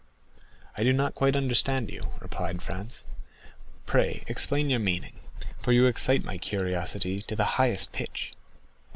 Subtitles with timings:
[0.75, 3.03] "I do not quite understand you," replied Franz;
[3.85, 5.19] "pray explain your meaning,
[5.59, 8.33] for you excite my curiosity to the highest pitch."